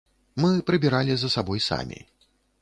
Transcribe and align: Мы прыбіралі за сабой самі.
Мы 0.43 0.49
прыбіралі 0.69 1.13
за 1.25 1.31
сабой 1.35 1.63
самі. 1.69 1.99